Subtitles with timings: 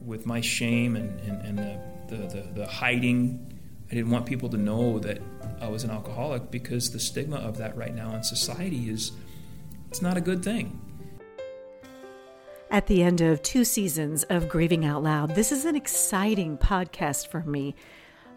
[0.00, 3.52] with my shame and, and, and the, the, the, the hiding.
[3.90, 5.20] I didn't want people to know that
[5.60, 9.12] I was an alcoholic because the stigma of that right now in society is
[9.88, 10.80] it's not a good thing.
[12.68, 17.28] At the end of two seasons of Grieving Out Loud, this is an exciting podcast
[17.28, 17.76] for me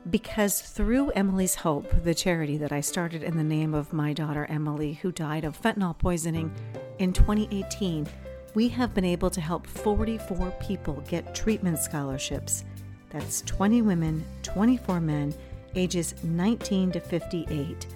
[0.10, 4.46] because through Emily's Hope, the charity that I started in the name of my daughter
[4.46, 6.54] Emily, who died of fentanyl poisoning
[7.00, 8.08] in 2018,
[8.56, 12.64] we have been able to help 44 people get treatment scholarships.
[13.10, 15.34] That's 20 women, 24 men,
[15.76, 17.88] ages 19 to 58.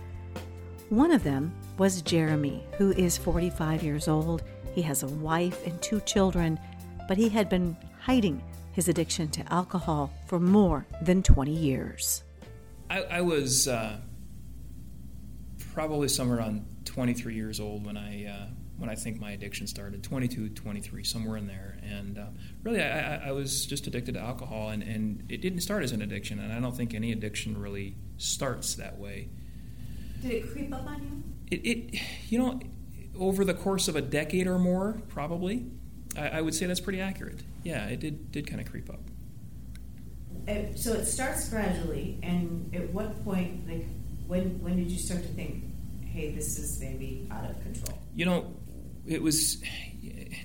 [0.89, 4.43] One of them was Jeremy, who is 45 years old.
[4.73, 6.59] He has a wife and two children,
[7.07, 8.41] but he had been hiding
[8.73, 12.23] his addiction to alcohol for more than 20 years.
[12.89, 13.97] I, I was uh,
[15.73, 18.47] probably somewhere around 23 years old when I uh,
[18.83, 21.77] when I think my addiction started 22, 23, somewhere in there.
[21.89, 22.25] And uh,
[22.63, 26.01] really, I, I, was just addicted to alcohol, and, and it didn't start as an
[26.01, 29.29] addiction, and I don't think any addiction really starts that way.
[30.21, 31.57] Did it creep up on you?
[31.57, 32.59] It, it you know,
[33.17, 35.65] over the course of a decade or more, probably.
[36.17, 37.39] I, I would say that's pretty accurate.
[37.63, 38.99] Yeah, it did did kind of creep up.
[40.45, 43.85] Uh, so it starts gradually, and at what point, like,
[44.27, 45.63] when when did you start to think,
[46.03, 47.97] hey, this is maybe out of control?
[48.13, 48.53] You know,
[49.05, 49.61] it was.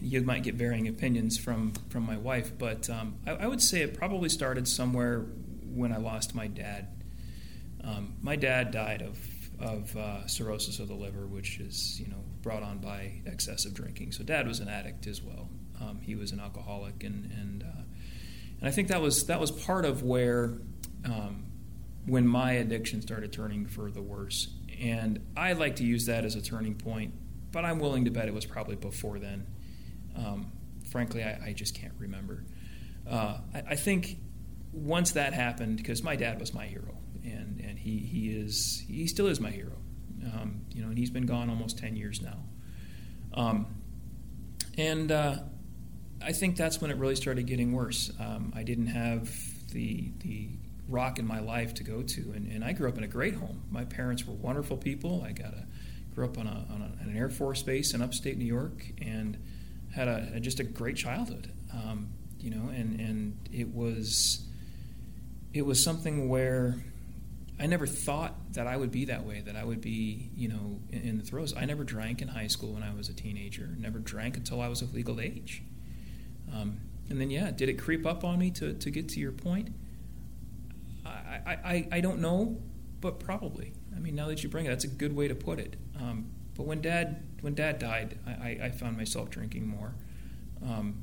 [0.01, 3.83] You might get varying opinions from from my wife, but um, I, I, would say
[3.83, 5.27] it probably started somewhere
[5.65, 6.89] when I lost my dad.
[7.83, 9.19] Um, my dad died of
[9.61, 14.13] of uh, cirrhosis of the liver, which is you know brought on by excessive drinking.
[14.13, 15.49] So dad was an addict as well.
[15.81, 17.83] Um, he was an alcoholic, and and uh,
[18.61, 20.59] and I think that was that was part of where
[21.05, 21.47] um,
[22.07, 24.49] when my addiction started turning for the worse.
[24.81, 27.13] And I like to use that as a turning point,
[27.53, 29.47] but I'm willing to bet it was probably before then.
[30.17, 30.53] Um,
[30.91, 32.45] frankly, I, I, just can't remember.
[33.09, 34.19] Uh, I, I, think
[34.73, 39.07] once that happened, because my dad was my hero, and, and he, he is he
[39.07, 39.77] still is my hero.
[40.25, 42.39] Um, you know, and he's been gone almost ten years now.
[43.35, 43.67] Um,
[44.77, 45.37] and uh,
[46.23, 48.11] I think that's when it really started getting worse.
[48.19, 49.31] Um, I didn't have
[49.73, 50.51] the the
[50.89, 53.35] rock in my life to go to, and, and I grew up in a great
[53.35, 53.63] home.
[53.71, 55.23] My parents were wonderful people.
[55.23, 55.67] I got a
[56.19, 59.39] grew up on, a, on a, an Air Force base in upstate New York, and
[59.95, 61.53] had a, just a great childhood.
[61.73, 62.09] Um,
[62.41, 64.45] you know, and and it was
[65.55, 66.75] it was something where
[67.61, 70.81] I never thought that I would be that way, that I would be, you know,
[70.91, 71.55] in, in, the throes.
[71.57, 73.69] I never drank in high school when I was a teenager.
[73.79, 75.63] Never drank until I was of legal age.
[76.53, 76.81] Um,
[77.11, 79.71] and then, yeah, did it creep up on me to, to get to your point?
[81.05, 82.61] I, I, I don't know,
[83.01, 83.73] but probably.
[83.97, 85.77] I mean, now that you bring it, that's a good way to put it.
[85.99, 89.95] Um, but when dad when dad died, I, I found myself drinking more.
[90.63, 91.03] Um,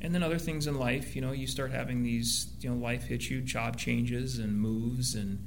[0.00, 3.04] and then other things in life, you know, you start having these, you know, life
[3.04, 5.46] hits you, job changes and moves, and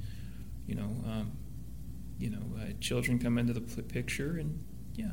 [0.66, 1.32] you know, um,
[2.18, 4.62] you know, uh, children come into the picture, and
[4.94, 5.12] yeah,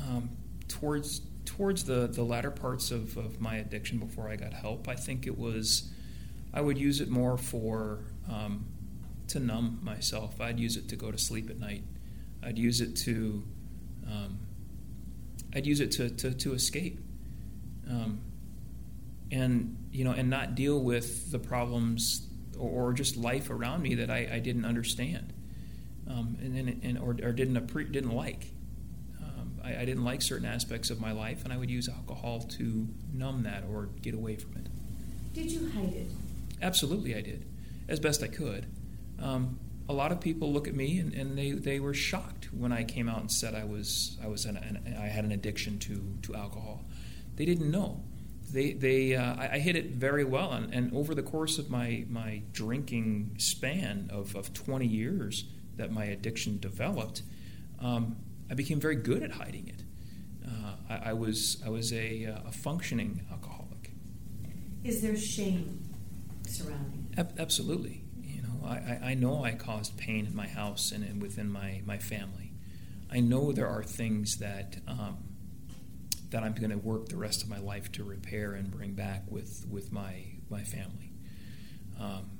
[0.00, 0.30] um,
[0.66, 4.94] towards towards the, the latter parts of, of my addiction before I got help, I
[4.94, 5.90] think it was,
[6.52, 8.66] I would use it more for, um,
[9.34, 10.40] to numb myself.
[10.40, 11.84] I'd use it to go to sleep at night.
[12.42, 13.44] I'd use it to,
[14.06, 14.38] um,
[15.54, 16.98] I'd use it to, to, to escape.
[17.88, 18.20] Um,
[19.30, 22.26] and, you know, and not deal with the problems
[22.58, 25.32] or, or just life around me that I, I didn't understand.
[26.08, 28.46] Um, and, and, and or, or didn't, didn't like.
[29.64, 32.86] I, I, didn't like certain aspects of my life, and I would use alcohol to
[33.12, 34.66] numb that or get away from it.
[35.32, 36.06] Did you hide it?
[36.60, 37.46] Absolutely, I did,
[37.88, 38.66] as best I could.
[39.20, 39.58] Um,
[39.88, 42.84] a lot of people look at me and, and, they, they were shocked when I
[42.84, 46.18] came out and said I was I was an, an, I had an addiction to,
[46.22, 46.84] to alcohol.
[47.36, 48.02] They didn't know.
[48.52, 51.70] They, they uh, I, I, hid it very well, and, and, over the course of
[51.70, 55.44] my, my drinking span of, of 20 years
[55.76, 57.22] that my addiction developed,
[57.80, 58.16] um,
[58.50, 59.82] I became very good at hiding it.
[60.46, 63.92] Uh, I, I, was I was a, uh, a, functioning alcoholic.
[64.84, 65.82] Is there shame
[66.46, 67.18] surrounding it?
[67.18, 68.03] Ab- absolutely.
[68.64, 72.52] I, I know I caused pain in my house and, and within my, my family.
[73.10, 75.18] I know there are things that um,
[76.30, 79.22] that I'm going to work the rest of my life to repair and bring back
[79.30, 81.12] with with my my family.
[82.00, 82.30] Um,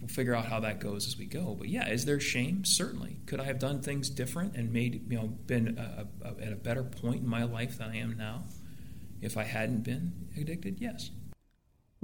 [0.00, 1.54] we'll figure out how that goes as we go.
[1.54, 2.64] But yeah, is there shame?
[2.64, 3.18] Certainly.
[3.26, 6.56] Could I have done things different and made you know been a, a, at a
[6.56, 8.44] better point in my life than I am now
[9.20, 10.80] if I hadn't been addicted?
[10.80, 11.10] Yes.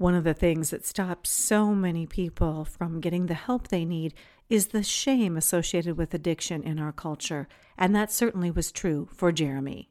[0.01, 4.15] One of the things that stops so many people from getting the help they need
[4.49, 9.31] is the shame associated with addiction in our culture, and that certainly was true for
[9.31, 9.91] Jeremy.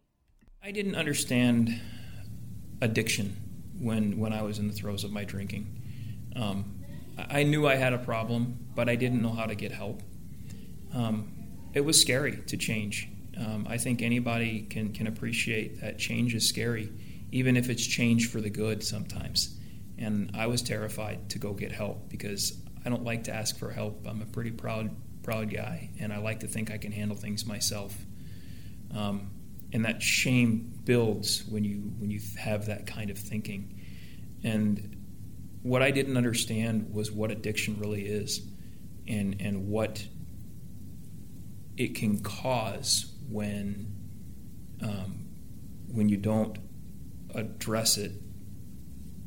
[0.63, 1.79] I didn't understand
[2.81, 3.37] addiction
[3.79, 5.79] when when I was in the throes of my drinking.
[6.35, 6.81] Um,
[7.15, 10.01] I knew I had a problem, but I didn't know how to get help.
[10.91, 11.31] Um,
[11.75, 13.07] it was scary to change.
[13.37, 16.91] Um, I think anybody can can appreciate that change is scary,
[17.31, 19.58] even if it's change for the good sometimes.
[19.99, 23.69] And I was terrified to go get help because I don't like to ask for
[23.69, 24.07] help.
[24.07, 27.45] I'm a pretty proud proud guy, and I like to think I can handle things
[27.45, 27.95] myself.
[28.95, 29.31] Um,
[29.71, 33.81] and that shame builds when you when you have that kind of thinking.
[34.43, 34.95] And
[35.61, 38.41] what I didn't understand was what addiction really is,
[39.07, 40.07] and and what
[41.77, 43.93] it can cause when
[44.81, 45.27] um,
[45.87, 46.57] when you don't
[47.35, 48.13] address it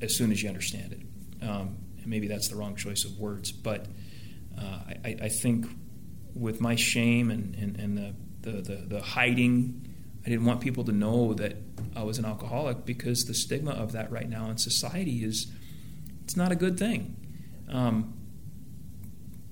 [0.03, 1.47] as soon as you understand it.
[1.47, 3.87] Um, and maybe that's the wrong choice of words, but
[4.59, 5.67] uh, I, I, think
[6.35, 9.89] with my shame and, and, and the, the, the, the, hiding,
[10.27, 11.57] I didn't want people to know that
[11.97, 15.51] I was an alcoholic because the stigma of that right now in society is
[16.25, 17.17] it's not a good thing.
[17.69, 18.15] Um,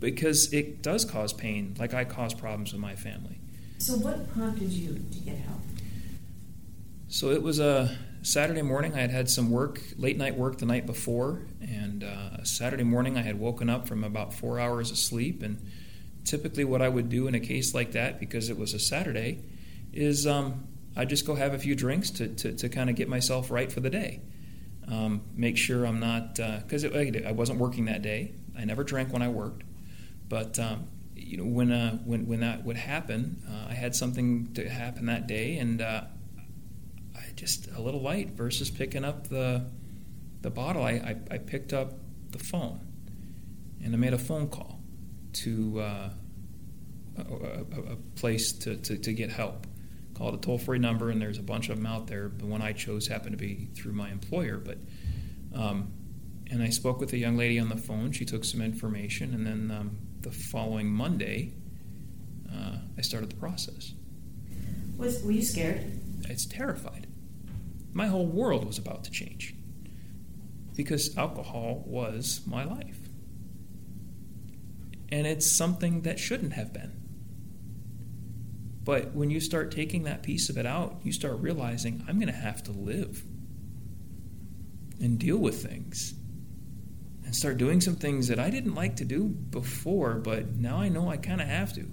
[0.00, 3.38] because it does cause pain, like I cause problems with my family.
[3.78, 5.60] So, what prompted you to get help?
[7.08, 8.94] So, it was a Saturday morning.
[8.94, 13.16] I had had some work, late night work the night before, and uh, Saturday morning
[13.16, 15.42] I had woken up from about four hours of sleep.
[15.42, 15.58] And
[16.24, 19.42] typically, what I would do in a case like that, because it was a Saturday,
[19.92, 23.08] is um, I'd just go have a few drinks to, to, to kind of get
[23.08, 24.20] myself right for the day.
[24.86, 26.90] Um, make sure I'm not, because uh,
[27.26, 28.34] I wasn't working that day.
[28.58, 29.62] I never drank when I worked.
[30.28, 34.52] But um, you know, when uh, when when that would happen, uh, I had something
[34.54, 36.19] to happen that day, and uh, I
[37.36, 39.66] just a little light versus picking up the
[40.42, 40.82] the bottle.
[40.82, 41.92] I, I, I picked up
[42.30, 42.80] the phone,
[43.82, 44.80] and I made a phone call
[45.32, 46.10] to uh,
[47.18, 49.66] a, a, a, place to, to, to get help.
[50.14, 52.30] Called a toll free number, and there's a bunch of them out there.
[52.34, 54.78] The one I chose happened to be through my employer, but.
[55.54, 55.92] Um,
[56.50, 58.10] and I spoke with a young lady on the phone.
[58.10, 61.54] She took some information, and then um, the following Monday,
[62.52, 63.94] uh, I started the process.
[64.96, 66.00] Was were you scared?
[66.28, 67.06] It's terrified.
[67.92, 69.54] My whole world was about to change
[70.76, 72.98] because alcohol was my life,
[75.10, 76.92] and it's something that shouldn't have been.
[78.82, 82.32] But when you start taking that piece of it out, you start realizing I'm going
[82.32, 83.22] to have to live
[85.00, 86.14] and deal with things
[87.24, 90.88] and start doing some things that I didn't like to do before, but now I
[90.88, 91.86] know I kind of have to.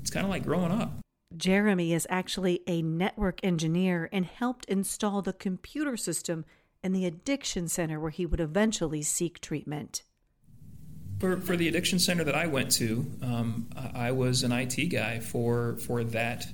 [0.00, 1.03] It's kind of like growing up.
[1.36, 6.44] Jeremy is actually a network engineer and helped install the computer system
[6.82, 10.02] in the addiction center where he would eventually seek treatment.
[11.18, 15.20] For, for the addiction center that I went to, um, I was an IT guy
[15.20, 16.46] for, for that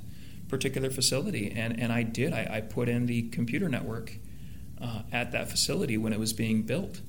[0.48, 2.32] particular facility, and, and I did.
[2.32, 4.12] I, I put in the computer network
[4.80, 7.00] uh, at that facility when it was being built.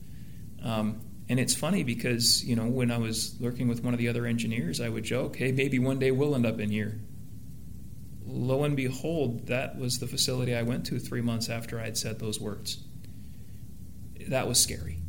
[0.64, 4.08] Um, and it's funny because, you know, when I was working with one of the
[4.08, 7.00] other engineers, I would joke, hey, maybe one day we'll end up in here.
[8.32, 11.98] Lo and behold, that was the facility I went to three months after I had
[11.98, 12.84] said those words.
[14.28, 15.00] That was scary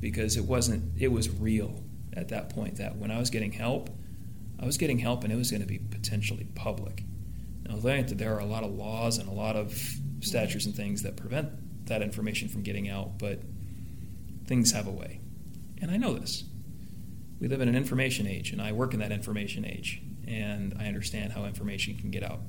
[0.00, 3.88] because it wasn't, it was real at that point that when I was getting help,
[4.58, 7.04] I was getting help and it was going to be potentially public.
[7.68, 9.72] Now, there are a lot of laws and a lot of
[10.20, 13.40] statutes and things that prevent that information from getting out, but
[14.46, 15.20] things have a way.
[15.80, 16.44] And I know this.
[17.40, 20.86] We live in an information age, and I work in that information age, and I
[20.86, 22.40] understand how information can get out.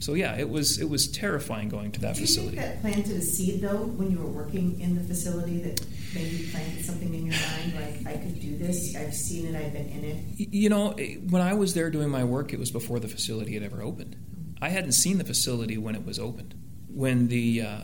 [0.00, 2.56] So yeah, it was it was terrifying going to that Do facility.
[2.56, 5.80] you think that planted a seed though when you were working in the facility that
[6.14, 9.72] maybe planted something in your mind like I could do this, I've seen it, I've
[9.72, 10.48] been in it.
[10.52, 10.92] You know,
[11.28, 14.16] when I was there doing my work, it was before the facility had ever opened.
[14.60, 16.54] I hadn't seen the facility when it was opened.
[16.88, 17.80] When the uh,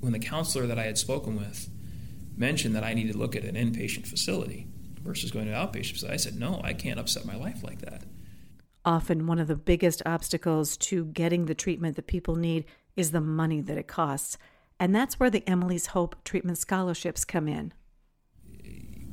[0.00, 1.68] when the counselor that I had spoken with
[2.36, 4.66] mentioned that I needed to look at an inpatient facility
[5.02, 6.14] versus going to an outpatient facility.
[6.14, 8.02] I said, no, I can't upset my life like that.
[8.84, 12.64] Often, one of the biggest obstacles to getting the treatment that people need
[12.96, 14.38] is the money that it costs.
[14.78, 17.72] And that's where the Emily's Hope treatment scholarships come in.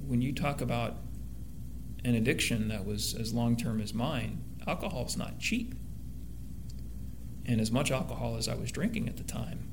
[0.06, 0.98] When you talk about
[2.06, 5.76] an addiction that was as long term as mine, alcohol is not cheap.
[7.46, 9.72] And as much alcohol as I was drinking at the time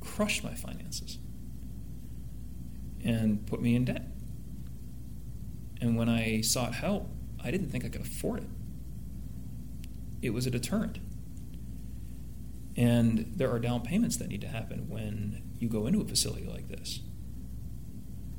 [0.00, 1.18] crushed my finances
[3.04, 4.06] and put me in debt.
[5.80, 7.08] And when I sought help,
[7.42, 8.48] I didn't think I could afford it.
[10.22, 10.98] It was a deterrent.
[12.76, 16.46] And there are down payments that need to happen when you go into a facility
[16.46, 17.00] like this.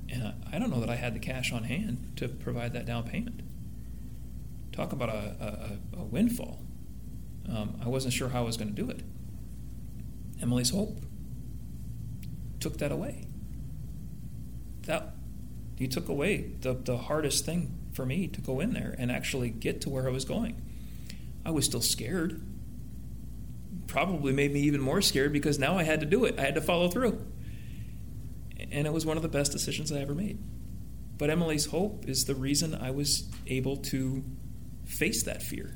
[0.09, 3.03] And I don't know that I had the cash on hand to provide that down
[3.03, 3.41] payment.
[4.71, 6.61] Talk about a, a, a windfall.
[7.47, 9.01] Um, I wasn't sure how I was going to do it.
[10.41, 10.97] Emily's Hope
[12.59, 13.25] took that away.
[14.83, 15.13] That
[15.77, 19.49] you took away the, the hardest thing for me to go in there and actually
[19.49, 20.61] get to where I was going.
[21.45, 22.41] I was still scared.
[23.87, 26.39] Probably made me even more scared because now I had to do it.
[26.39, 27.25] I had to follow through.
[28.71, 30.39] And it was one of the best decisions I ever made.
[31.17, 34.23] But Emily's hope is the reason I was able to
[34.85, 35.75] face that fear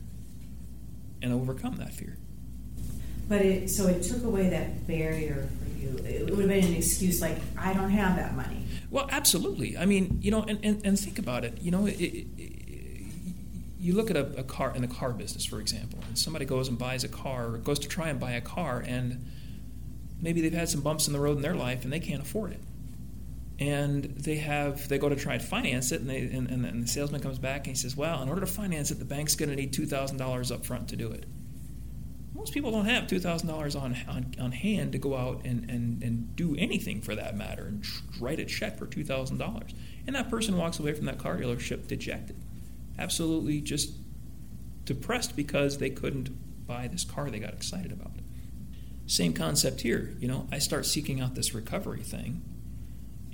[1.22, 2.18] and overcome that fear.
[3.28, 5.98] But it so it took away that barrier for you.
[5.98, 8.66] It would have been an excuse like I don't have that money.
[8.90, 9.78] Well, absolutely.
[9.78, 11.60] I mean, you know, and, and, and think about it.
[11.62, 12.28] You know, it, it,
[13.80, 16.68] you look at a, a, car in the car business, for example, and somebody goes
[16.68, 19.26] and buys a car, or goes to try and buy a car, and
[20.22, 22.52] maybe they've had some bumps in the road in their life and they can't afford
[22.52, 22.62] it.
[23.60, 26.84] And they have they go to try and finance it, and, they, and, and, and
[26.84, 29.36] the salesman comes back and he says, "Well, in order to finance it, the bank's
[29.36, 31.26] going to need two thousand dollars up front to do it."
[32.48, 36.36] most people don't have $2,000 on, on, on hand to go out and, and, and
[36.36, 37.84] do anything for that matter and
[38.22, 39.74] write a check for $2,000.
[40.06, 42.38] And that person walks away from that car dealership dejected,
[42.98, 43.92] absolutely just
[44.84, 48.12] depressed because they couldn't buy this car they got excited about.
[49.06, 50.16] Same concept here.
[50.20, 52.42] You know, I start seeking out this recovery thing.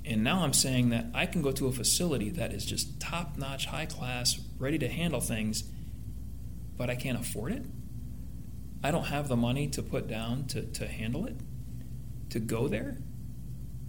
[0.04, 3.38] And now I'm saying that I can go to a facility that is just top
[3.38, 5.64] notch, high class, ready to handle things,
[6.76, 7.64] but I can't afford it
[8.84, 11.36] I don't have the money to put down to, to handle it,
[12.28, 12.98] to go there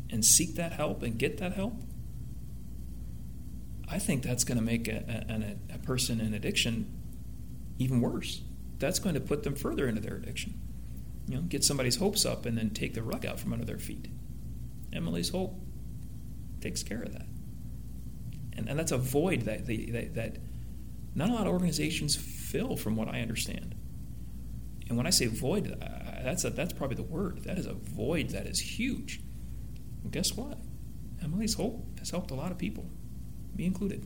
[0.10, 1.74] and seek that help and get that help,
[3.88, 6.92] I think that's going to make a, a, a, person in addiction
[7.77, 8.42] even worse.
[8.80, 10.60] That's going to put them further into their addiction.
[11.27, 13.77] You know, get somebody's hopes up and then take the rug out from under their
[13.77, 14.08] feet.
[14.92, 15.60] Emily's hope
[16.62, 17.27] takes care of that.
[18.54, 20.38] And, and that's a void that, that, that
[21.13, 23.75] not a lot of organizations fill, from what I understand.
[24.88, 25.75] And when I say void,
[26.24, 27.44] that's a, that's probably the word.
[27.44, 29.22] That is a void that is huge.
[30.04, 30.60] And guess what?
[31.24, 32.89] Emily's hope has helped a lot of people,
[33.56, 34.06] me included.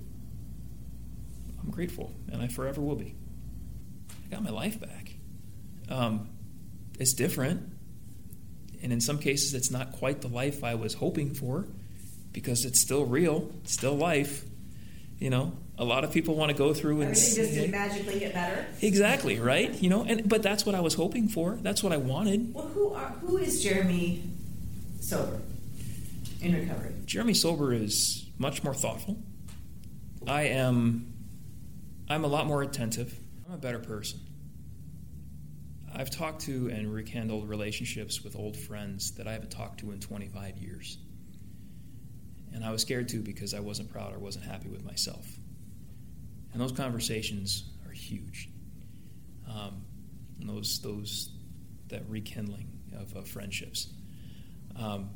[1.61, 3.15] I'm grateful, and I forever will be.
[4.25, 5.13] I got my life back.
[5.89, 6.29] Um,
[6.99, 7.63] it's different,
[8.81, 11.67] and in some cases, it's not quite the life I was hoping for,
[12.31, 14.45] because it's still real, it's still life.
[15.19, 18.33] You know, a lot of people want to go through and everything just magically get
[18.33, 18.65] better.
[18.81, 19.73] Exactly right.
[19.81, 21.57] You know, and but that's what I was hoping for.
[21.61, 22.53] That's what I wanted.
[22.53, 24.23] Well, who are who is Jeremy
[25.01, 25.41] Sober
[26.41, 26.93] in recovery?
[27.05, 29.17] Jeremy Sober is much more thoughtful.
[30.29, 31.11] I am.
[32.07, 33.17] I'm a lot more attentive.
[33.47, 34.19] I'm a better person.
[35.91, 39.99] I've talked to and rekindled relationships with old friends that I haven't talked to in
[39.99, 40.99] 25 years.
[42.53, 45.25] And I was scared too because I wasn't proud or wasn't happy with myself.
[46.53, 48.49] And those conversations are huge.
[49.49, 49.83] Um,
[50.39, 51.31] those those
[51.87, 53.91] that rekindling of, of friendships.
[54.75, 55.09] Um,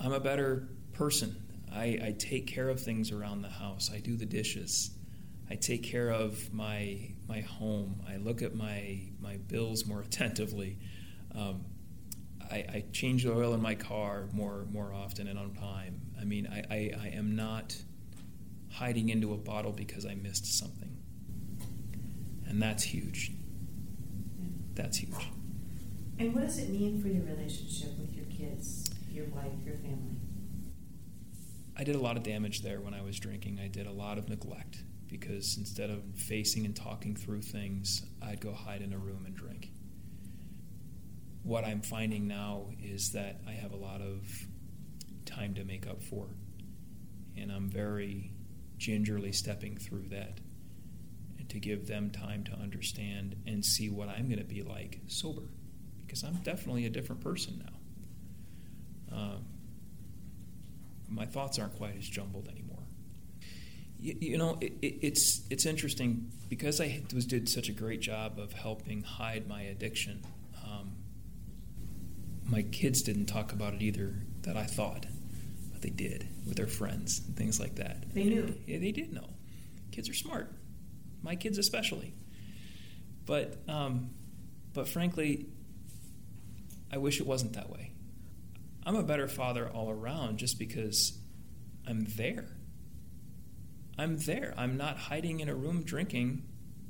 [0.00, 1.36] I'm a better person.
[1.74, 3.90] I, I take care of things around the house.
[3.92, 4.90] I do the dishes.
[5.50, 8.02] I take care of my my home.
[8.08, 10.78] I look at my my bills more attentively.
[11.34, 11.64] Um,
[12.50, 16.00] I, I, change the oil in my car more more often and on time.
[16.20, 17.74] I mean, I, I, I am not
[18.70, 20.94] hiding into a bottle because I missed something.
[22.46, 23.32] And that's huge.
[24.74, 25.30] That's huge.
[26.18, 30.21] And what does it mean for your relationship with your kids, your wife, your family?
[31.82, 33.58] I did a lot of damage there when I was drinking.
[33.60, 38.40] I did a lot of neglect because instead of facing and talking through things, I'd
[38.40, 39.72] go hide in a room and drink.
[41.42, 44.22] What I'm finding now is that I have a lot of
[45.26, 46.28] time to make up for.
[47.36, 48.30] And I'm very
[48.78, 50.38] gingerly stepping through that
[51.48, 55.48] to give them time to understand and see what I'm going to be like sober
[56.06, 57.66] because I'm definitely a different person
[59.10, 59.16] now.
[59.18, 59.46] Um,
[61.14, 62.82] my thoughts aren't quite as jumbled anymore.
[63.98, 68.00] You, you know, it, it, it's it's interesting because I was did such a great
[68.00, 70.24] job of helping hide my addiction.
[70.64, 70.92] Um,
[72.44, 75.06] my kids didn't talk about it either that I thought
[75.72, 78.12] but they did with their friends and things like that.
[78.12, 78.54] They knew.
[78.66, 79.28] Yeah, they did know.
[79.90, 80.52] Kids are smart.
[81.22, 82.14] My kids especially.
[83.26, 84.10] But um,
[84.72, 85.46] but frankly,
[86.92, 87.91] I wish it wasn't that way.
[88.84, 91.18] I'm a better father all around just because
[91.86, 92.56] I'm there.
[93.98, 94.54] I'm there.
[94.56, 96.44] I'm not hiding in a room drinking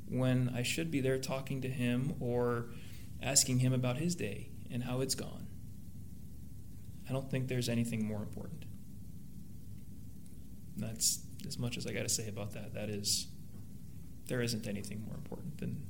[0.07, 2.69] when I should be there talking to him or
[3.21, 5.47] asking him about his day and how it's gone.
[7.07, 8.65] I don't think there's anything more important
[10.77, 12.73] that's as much as I got to say about that.
[12.73, 13.27] That is,
[14.27, 15.85] there isn't anything more important than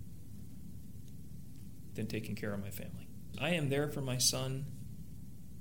[1.93, 3.07] than taking care of my family.
[3.39, 4.65] I am there for my son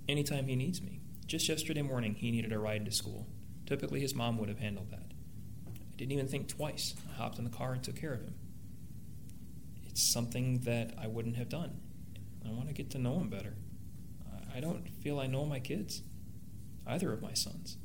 [0.08, 1.00] anytime he needs me.
[1.26, 3.26] Just yesterday morning, he needed a ride to school.
[3.66, 5.12] Typically, his mom would have handled that.
[5.66, 6.94] I didn't even think twice.
[7.10, 8.34] I hopped in the car and took care of him.
[9.86, 11.80] It's something that I wouldn't have done.
[12.46, 13.54] I want to get to know him better.
[14.54, 16.02] I don't feel I know my kids,
[16.86, 17.78] either of my sons.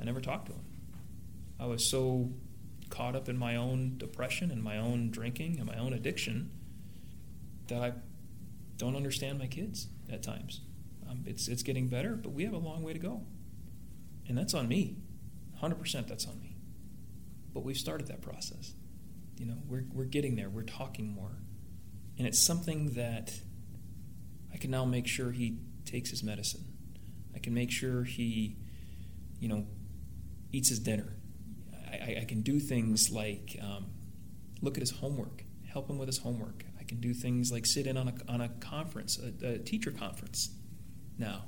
[0.00, 0.64] I never talked to them.
[1.60, 2.32] I was so
[2.90, 6.50] caught up in my own depression and my own drinking and my own addiction
[7.68, 7.92] that I
[8.76, 10.60] don't understand my kids at times.
[11.08, 13.22] Um, it's, it's getting better, but we have a long way to go.
[14.28, 14.96] And that's on me.
[15.62, 16.56] 100% that's on me.
[17.54, 18.74] But we've started that process.
[19.38, 20.48] You know, we're, we're getting there.
[20.48, 21.38] We're talking more.
[22.18, 23.32] And it's something that
[24.52, 26.64] I can now make sure he takes his medicine.
[27.34, 28.56] I can make sure he,
[29.38, 29.66] you know,
[30.52, 31.12] eats his dinner.
[31.90, 33.86] I, I can do things like um,
[34.62, 36.64] look at his homework, help him with his homework.
[36.80, 39.90] I can do things like sit in on a, on a conference, a, a teacher
[39.90, 40.50] conference
[41.18, 41.44] now.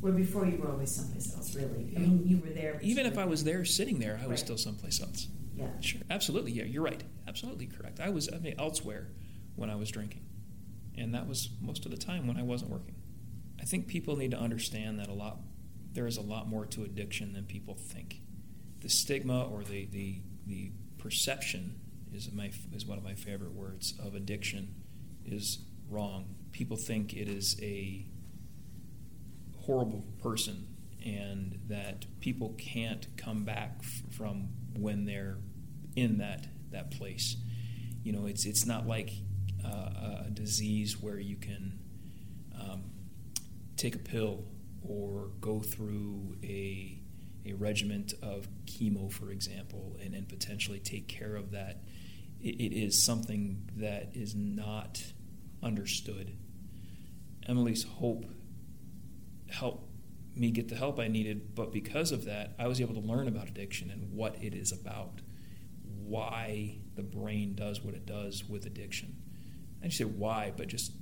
[0.00, 1.92] Well, before you were always someplace else, really.
[1.96, 2.78] I mean, you were there.
[2.82, 5.28] Even if I was there sitting there, I was still someplace else.
[5.56, 5.68] Yeah.
[5.80, 6.02] Sure.
[6.10, 6.52] Absolutely.
[6.52, 7.02] Yeah, you're right.
[7.26, 7.98] Absolutely correct.
[7.98, 9.08] I was I mean, elsewhere
[9.54, 10.24] when I was drinking.
[10.98, 12.94] And that was most of the time when I wasn't working.
[13.60, 15.38] I think people need to understand that a lot
[15.92, 18.20] there is a lot more to addiction than people think.
[18.80, 21.80] The stigma or the, the, the perception
[22.12, 24.74] is my is one of my favorite words of addiction
[25.24, 26.34] is wrong.
[26.52, 28.06] People think it is a
[29.66, 30.66] horrible person
[31.04, 35.36] and that people can't come back f- from when they're
[35.94, 37.36] in that that place.
[38.02, 39.10] You know, it's it's not like
[39.64, 41.78] uh, a disease where you can
[42.60, 42.84] um,
[43.76, 44.44] take a pill
[44.88, 47.00] or go through a
[47.44, 51.82] a regiment of chemo, for example, and then potentially take care of that.
[52.40, 55.02] it, it is something that is not
[55.62, 56.36] understood.
[57.48, 58.24] Emily's hope
[59.50, 59.88] helped
[60.34, 63.26] me get the help I needed, but because of that, I was able to learn
[63.26, 65.20] about addiction and what it is about,
[65.82, 69.16] why the brain does what it does with addiction.
[69.82, 70.92] I just say why, but just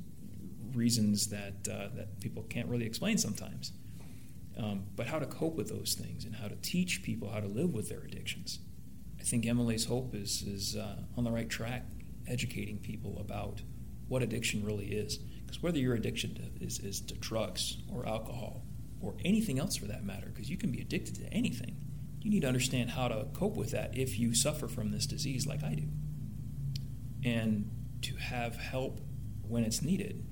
[0.72, 3.72] reasons that uh, that people can't really explain sometimes.
[4.56, 7.48] Um, but how to cope with those things and how to teach people how to
[7.48, 8.60] live with their addictions.
[9.18, 11.86] I think Emily's hope is is uh, on the right track,
[12.26, 13.62] educating people about
[14.08, 15.18] what addiction really is.
[15.54, 18.64] Because whether your addiction to, is, is to drugs or alcohol
[19.00, 21.76] or anything else for that matter, because you can be addicted to anything,
[22.20, 25.46] you need to understand how to cope with that if you suffer from this disease
[25.46, 25.88] like I do.
[27.24, 27.70] And
[28.02, 29.00] to have help
[29.46, 30.26] when it's needed,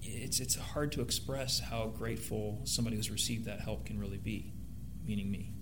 [0.00, 4.54] it's, it's hard to express how grateful somebody who's received that help can really be,
[5.04, 5.52] meaning me.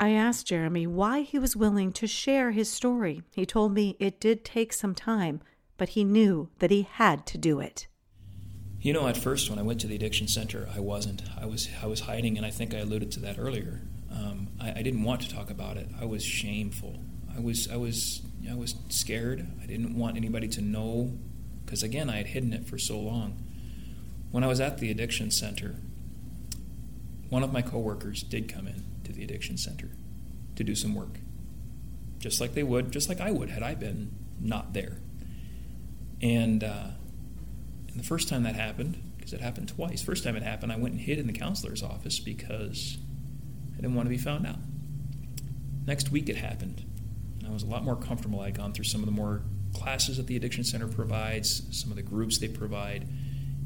[0.00, 3.22] I asked Jeremy why he was willing to share his story.
[3.36, 5.42] He told me it did take some time,
[5.76, 7.86] but he knew that he had to do it.
[8.82, 11.22] You know, at first when I went to the addiction center, I wasn't.
[11.38, 13.82] I was I was hiding, and I think I alluded to that earlier.
[14.10, 15.88] Um, I, I, didn't want to talk about it.
[16.00, 16.98] I was shameful.
[17.34, 19.46] I was I was I was scared.
[19.62, 21.12] I didn't want anybody to know,
[21.64, 23.44] because again, I had hidden it for so long.
[24.30, 25.76] When I was at the addiction center,
[27.28, 29.90] one of my coworkers did come in to the addiction center
[30.56, 31.18] to do some work,
[32.18, 34.96] just like they would, just like I would had I been not there.
[36.22, 36.86] And uh,
[37.90, 40.76] and the first time that happened, because it happened twice, first time it happened, I
[40.76, 42.98] went and hid in the counselor's office because
[43.72, 44.58] I didn't want to be found out.
[45.86, 46.84] Next week it happened.
[47.46, 48.40] I was a lot more comfortable.
[48.40, 49.42] I'd gone through some of the more
[49.74, 53.08] classes that the Addiction Center provides, some of the groups they provide,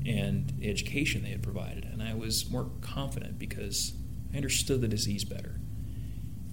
[0.06, 1.84] and the education they had provided.
[1.84, 3.92] And I was more confident because
[4.32, 5.60] I understood the disease better.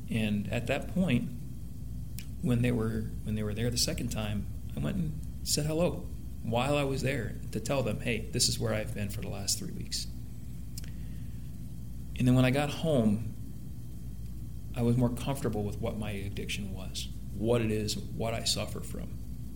[0.09, 1.29] And at that point,
[2.41, 6.07] when they were when they were there the second time, I went and said hello
[6.43, 9.29] while I was there to tell them, hey, this is where I've been for the
[9.29, 10.07] last three weeks.
[12.17, 13.35] And then when I got home,
[14.75, 18.79] I was more comfortable with what my addiction was, what it is, what I suffer
[18.79, 19.09] from,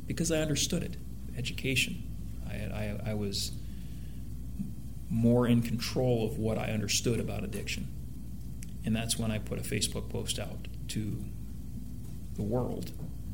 [0.08, 0.98] because I understood it.
[1.38, 2.04] Education.
[2.48, 3.52] I, I, I was
[5.10, 7.88] more in control of what I understood about addiction.
[8.86, 11.26] And that's when I put a Facebook post out to
[12.36, 12.91] the world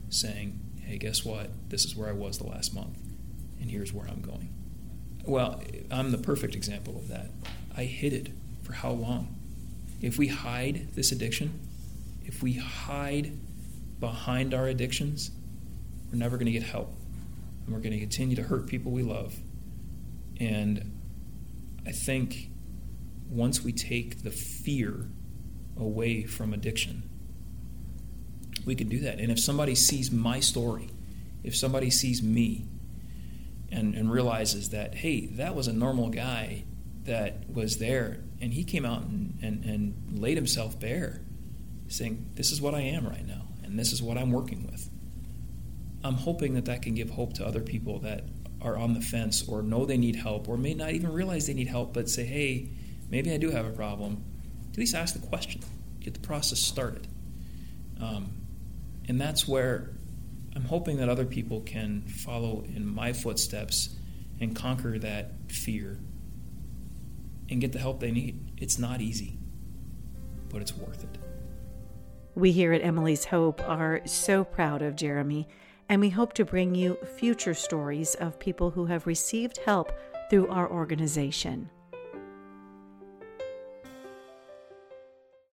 [0.09, 1.49] saying, hey, guess what?
[1.69, 2.97] This is where I was the last month
[3.62, 4.54] and here's where I'm going.
[5.26, 7.30] Well, I'm the perfect example of that.
[7.78, 8.30] I hid it
[8.63, 9.36] for how long?
[10.02, 11.60] If we hide this addiction,
[12.26, 13.38] if we hide
[14.00, 15.32] behind our addictions,
[16.12, 16.91] we're never going to get help.
[17.65, 19.36] And we're going to continue to hurt people we love.
[20.39, 21.00] And
[21.86, 22.50] I think
[23.30, 25.08] once we take the fear
[25.78, 27.04] away from addiction,
[28.65, 29.19] we can do that.
[29.19, 30.89] And if somebody sees my story,
[31.43, 32.65] if somebody sees me,
[33.71, 36.63] and, and realizes that, hey, that was a normal guy
[37.05, 41.21] that was there, and he came out and, and, and laid himself bare,
[41.88, 44.89] saying, This is what I am right now, and this is what I'm working with.
[46.03, 48.23] I'm hoping that that can give hope to other people that
[48.62, 51.53] are on the fence or know they need help or may not even realize they
[51.53, 52.69] need help, but say, Hey,
[53.10, 54.23] maybe I do have a problem.
[54.71, 55.62] At least ask the question,
[55.99, 57.07] get the process started.
[57.99, 58.31] Um,
[59.07, 59.91] and that's where
[60.55, 63.95] I'm hoping that other people can follow in my footsteps
[64.39, 65.99] and conquer that fear
[67.49, 68.51] and get the help they need.
[68.57, 69.39] It's not easy,
[70.49, 71.17] but it's worth it.
[72.35, 75.47] We here at Emily's Hope are so proud of Jeremy,
[75.89, 79.91] and we hope to bring you future stories of people who have received help
[80.29, 81.69] through our organization.